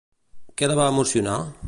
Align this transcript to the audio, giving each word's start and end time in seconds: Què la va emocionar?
Què 0.61 0.69
la 0.71 0.79
va 0.81 0.87
emocionar? 0.95 1.37